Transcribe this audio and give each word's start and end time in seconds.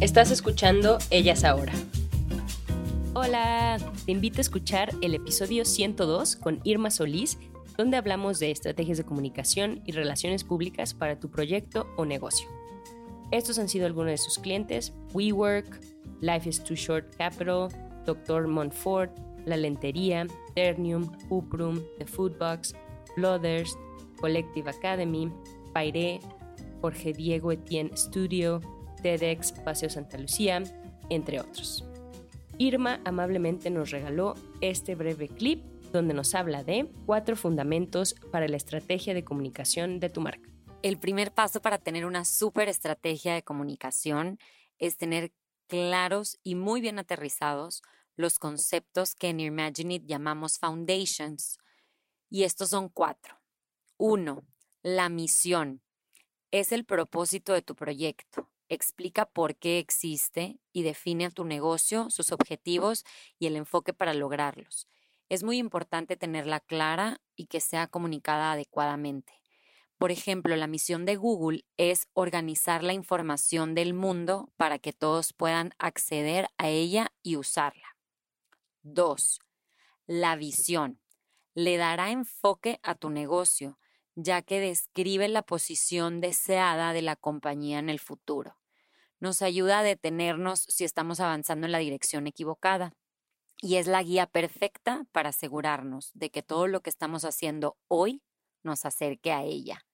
Estás 0.00 0.30
escuchando 0.30 0.96
Ellas 1.10 1.44
Ahora. 1.44 1.74
Hola, 3.12 3.76
te 4.06 4.12
invito 4.12 4.38
a 4.38 4.40
escuchar 4.40 4.94
el 5.02 5.14
episodio 5.14 5.66
102 5.66 6.36
con 6.36 6.58
Irma 6.64 6.90
Solís, 6.90 7.36
donde 7.76 7.98
hablamos 7.98 8.38
de 8.38 8.50
estrategias 8.50 8.96
de 8.96 9.04
comunicación 9.04 9.82
y 9.84 9.92
relaciones 9.92 10.42
públicas 10.42 10.94
para 10.94 11.20
tu 11.20 11.30
proyecto 11.30 11.86
o 11.98 12.06
negocio. 12.06 12.48
Estos 13.30 13.58
han 13.58 13.68
sido 13.68 13.84
algunos 13.84 14.12
de 14.12 14.16
sus 14.16 14.38
clientes: 14.38 14.94
WeWork, 15.12 15.82
Life 16.22 16.48
is 16.48 16.64
Too 16.64 16.76
Short 16.76 17.14
Capital, 17.16 17.68
Dr. 18.06 18.48
Montfort, 18.48 19.12
La 19.44 19.58
Lentería, 19.58 20.26
Ternium, 20.54 21.12
Uprum, 21.28 21.78
The 21.98 22.06
Foodbox, 22.06 22.74
Blooders, 23.18 23.76
Collective 24.18 24.70
Academy, 24.70 25.30
Pairé, 25.74 26.20
Jorge 26.80 27.12
Diego 27.12 27.52
Etienne 27.52 27.94
Studio, 27.94 28.62
TEDx 29.02 29.52
Paseo 29.52 29.90
Santa 29.90 30.18
Lucía, 30.18 30.62
entre 31.08 31.40
otros. 31.40 31.84
Irma 32.58 33.00
amablemente 33.04 33.70
nos 33.70 33.90
regaló 33.90 34.34
este 34.60 34.94
breve 34.94 35.28
clip 35.28 35.62
donde 35.92 36.14
nos 36.14 36.34
habla 36.34 36.62
de 36.62 36.90
cuatro 37.06 37.36
fundamentos 37.36 38.14
para 38.30 38.48
la 38.48 38.56
estrategia 38.56 39.14
de 39.14 39.24
comunicación 39.24 39.98
de 40.00 40.10
tu 40.10 40.20
marca. 40.20 40.48
El 40.82 40.98
primer 40.98 41.32
paso 41.32 41.60
para 41.60 41.78
tener 41.78 42.06
una 42.06 42.24
súper 42.24 42.68
estrategia 42.68 43.34
de 43.34 43.42
comunicación 43.42 44.38
es 44.78 44.96
tener 44.96 45.32
claros 45.66 46.38
y 46.42 46.54
muy 46.54 46.80
bien 46.80 46.98
aterrizados 46.98 47.82
los 48.16 48.38
conceptos 48.38 49.14
que 49.14 49.28
en 49.28 49.40
Imagine 49.40 50.00
llamamos 50.04 50.58
foundations. 50.58 51.58
Y 52.28 52.44
estos 52.44 52.70
son 52.70 52.88
cuatro. 52.88 53.40
Uno, 53.96 54.46
la 54.82 55.08
misión. 55.08 55.82
Es 56.50 56.72
el 56.72 56.84
propósito 56.84 57.52
de 57.52 57.62
tu 57.62 57.74
proyecto. 57.74 58.50
Explica 58.72 59.26
por 59.26 59.56
qué 59.56 59.80
existe 59.80 60.60
y 60.72 60.84
define 60.84 61.26
a 61.26 61.30
tu 61.30 61.44
negocio, 61.44 62.08
sus 62.08 62.30
objetivos 62.30 63.04
y 63.36 63.46
el 63.48 63.56
enfoque 63.56 63.92
para 63.92 64.14
lograrlos. 64.14 64.86
Es 65.28 65.42
muy 65.42 65.58
importante 65.58 66.16
tenerla 66.16 66.60
clara 66.60 67.20
y 67.34 67.46
que 67.46 67.58
sea 67.58 67.88
comunicada 67.88 68.52
adecuadamente. 68.52 69.32
Por 69.98 70.12
ejemplo, 70.12 70.54
la 70.54 70.68
misión 70.68 71.04
de 71.04 71.16
Google 71.16 71.64
es 71.78 72.06
organizar 72.12 72.84
la 72.84 72.92
información 72.92 73.74
del 73.74 73.92
mundo 73.92 74.52
para 74.56 74.78
que 74.78 74.92
todos 74.92 75.32
puedan 75.32 75.74
acceder 75.78 76.46
a 76.56 76.68
ella 76.68 77.12
y 77.24 77.34
usarla. 77.34 77.96
2. 78.82 79.40
La 80.06 80.36
visión. 80.36 81.00
Le 81.54 81.76
dará 81.76 82.12
enfoque 82.12 82.78
a 82.84 82.94
tu 82.94 83.10
negocio, 83.10 83.80
ya 84.14 84.42
que 84.42 84.60
describe 84.60 85.26
la 85.26 85.42
posición 85.42 86.20
deseada 86.20 86.92
de 86.92 87.02
la 87.02 87.16
compañía 87.16 87.80
en 87.80 87.88
el 87.88 87.98
futuro. 87.98 88.59
Nos 89.20 89.42
ayuda 89.42 89.80
a 89.80 89.82
detenernos 89.82 90.60
si 90.68 90.84
estamos 90.84 91.20
avanzando 91.20 91.66
en 91.66 91.72
la 91.72 91.78
dirección 91.78 92.26
equivocada 92.26 92.94
y 93.58 93.76
es 93.76 93.86
la 93.86 94.02
guía 94.02 94.26
perfecta 94.26 95.06
para 95.12 95.28
asegurarnos 95.28 96.10
de 96.14 96.30
que 96.30 96.42
todo 96.42 96.66
lo 96.66 96.80
que 96.80 96.90
estamos 96.90 97.24
haciendo 97.24 97.76
hoy 97.88 98.22
nos 98.62 98.84
acerque 98.84 99.32
a 99.32 99.42
ella. 99.42 99.86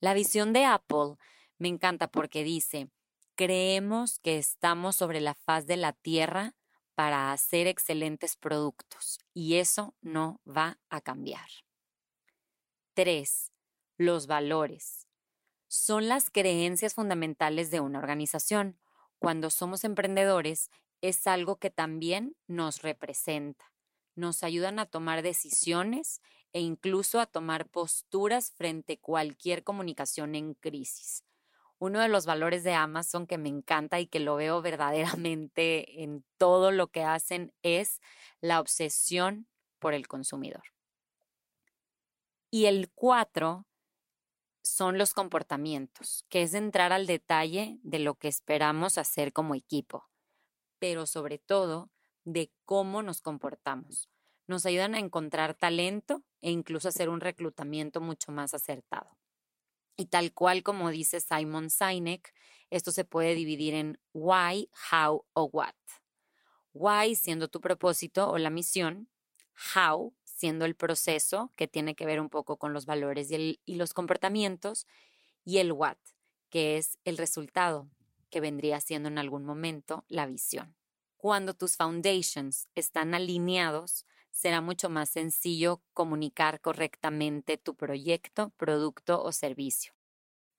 La 0.00 0.14
visión 0.14 0.52
de 0.52 0.64
Apple 0.64 1.16
me 1.58 1.68
encanta 1.68 2.08
porque 2.08 2.44
dice, 2.44 2.88
creemos 3.34 4.18
que 4.20 4.38
estamos 4.38 4.96
sobre 4.96 5.20
la 5.20 5.34
faz 5.34 5.66
de 5.66 5.76
la 5.76 5.92
Tierra 5.92 6.54
para 6.94 7.32
hacer 7.32 7.66
excelentes 7.66 8.36
productos 8.36 9.18
y 9.34 9.56
eso 9.56 9.94
no 10.00 10.40
va 10.46 10.78
a 10.88 11.00
cambiar. 11.00 11.48
3. 12.94 13.52
Los 13.98 14.26
valores. 14.26 15.05
Son 15.76 16.08
las 16.08 16.30
creencias 16.30 16.94
fundamentales 16.94 17.70
de 17.70 17.80
una 17.80 17.98
organización. 17.98 18.78
Cuando 19.18 19.50
somos 19.50 19.84
emprendedores 19.84 20.70
es 21.02 21.26
algo 21.26 21.56
que 21.56 21.68
también 21.68 22.34
nos 22.46 22.80
representa. 22.80 23.70
Nos 24.14 24.42
ayudan 24.42 24.78
a 24.78 24.86
tomar 24.86 25.20
decisiones 25.20 26.22
e 26.54 26.60
incluso 26.60 27.20
a 27.20 27.26
tomar 27.26 27.68
posturas 27.68 28.52
frente 28.52 28.94
a 28.94 29.00
cualquier 29.00 29.64
comunicación 29.64 30.34
en 30.34 30.54
crisis 30.54 31.24
uno 31.78 32.00
de 32.00 32.08
los 32.08 32.24
valores 32.24 32.64
de 32.64 32.72
Amazon 32.72 33.26
que 33.26 33.36
me 33.36 33.50
encanta 33.50 34.00
y 34.00 34.06
que 34.06 34.18
lo 34.18 34.36
veo 34.36 34.62
verdaderamente 34.62 36.02
en 36.02 36.24
todo 36.38 36.70
lo 36.70 36.86
que 36.86 37.02
hacen 37.02 37.52
es 37.62 38.00
la 38.40 38.60
obsesión 38.60 39.46
por 39.78 39.92
el 39.92 40.08
consumidor. 40.08 40.62
Y 42.50 42.64
el 42.64 42.90
cuatro 42.94 43.66
son 44.66 44.98
los 44.98 45.14
comportamientos, 45.14 46.24
que 46.28 46.42
es 46.42 46.52
entrar 46.52 46.92
al 46.92 47.06
detalle 47.06 47.78
de 47.82 48.00
lo 48.00 48.16
que 48.16 48.28
esperamos 48.28 48.98
hacer 48.98 49.32
como 49.32 49.54
equipo, 49.54 50.08
pero 50.78 51.06
sobre 51.06 51.38
todo 51.38 51.90
de 52.24 52.50
cómo 52.64 53.02
nos 53.02 53.22
comportamos. 53.22 54.10
Nos 54.48 54.66
ayudan 54.66 54.94
a 54.94 54.98
encontrar 54.98 55.54
talento 55.54 56.24
e 56.40 56.50
incluso 56.50 56.88
hacer 56.88 57.08
un 57.08 57.20
reclutamiento 57.20 58.00
mucho 58.00 58.32
más 58.32 58.54
acertado. 58.54 59.16
Y 59.96 60.06
tal 60.06 60.32
cual 60.34 60.62
como 60.62 60.90
dice 60.90 61.20
Simon 61.20 61.70
Sinek, 61.70 62.34
esto 62.70 62.90
se 62.90 63.04
puede 63.04 63.34
dividir 63.34 63.74
en 63.74 64.00
why, 64.12 64.68
how 64.92 65.24
o 65.32 65.44
what. 65.44 65.74
Why 66.72 67.14
siendo 67.14 67.48
tu 67.48 67.60
propósito 67.60 68.28
o 68.28 68.38
la 68.38 68.50
misión, 68.50 69.08
how 69.74 70.12
siendo 70.36 70.66
el 70.66 70.76
proceso 70.76 71.50
que 71.56 71.66
tiene 71.66 71.94
que 71.94 72.04
ver 72.04 72.20
un 72.20 72.28
poco 72.28 72.58
con 72.58 72.74
los 72.74 72.84
valores 72.84 73.30
y, 73.30 73.58
los 73.66 73.94
comportamientos, 73.94 74.86
y 75.44 75.58
el 75.58 75.72
what, 75.72 75.96
que 76.50 76.76
es 76.76 76.98
el 77.04 77.16
resultado, 77.16 77.88
que 78.28 78.40
vendría 78.40 78.80
siendo 78.80 79.08
en 79.08 79.16
algún 79.16 79.46
momento 79.46 80.04
la 80.08 80.26
visión. 80.26 80.76
Cuando 81.16 81.54
tus 81.54 81.76
foundations 81.76 82.68
están 82.74 83.14
alineados, 83.14 84.04
será 84.30 84.60
mucho 84.60 84.90
más 84.90 85.08
sencillo 85.08 85.80
comunicar 85.94 86.60
correctamente 86.60 87.56
tu 87.56 87.74
proyecto, 87.74 88.50
producto 88.58 89.22
o 89.22 89.32
servicio, 89.32 89.94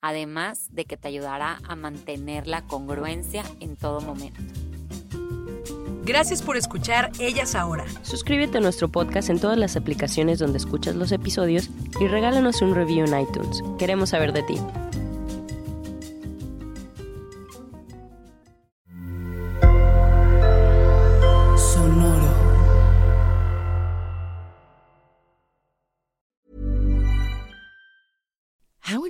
además 0.00 0.74
de 0.74 0.86
que 0.86 0.96
te 0.96 1.08
ayudará 1.08 1.60
a 1.64 1.76
mantener 1.76 2.46
la 2.46 2.66
congruencia 2.66 3.44
en 3.60 3.76
todo 3.76 4.00
momento. 4.00 4.65
Gracias 6.06 6.40
por 6.40 6.56
escuchar 6.56 7.10
Ellas 7.18 7.56
Ahora. 7.56 7.84
Suscríbete 8.02 8.58
a 8.58 8.60
nuestro 8.60 8.86
podcast 8.86 9.28
en 9.28 9.40
todas 9.40 9.58
las 9.58 9.74
aplicaciones 9.74 10.38
donde 10.38 10.58
escuchas 10.58 10.94
los 10.94 11.10
episodios 11.10 11.68
y 12.00 12.06
regálanos 12.06 12.62
un 12.62 12.76
review 12.76 13.04
en 13.04 13.20
iTunes. 13.20 13.60
Queremos 13.76 14.10
saber 14.10 14.32
de 14.32 14.44
ti. 14.44 14.60